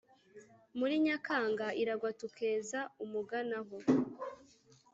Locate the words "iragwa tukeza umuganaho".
1.81-3.77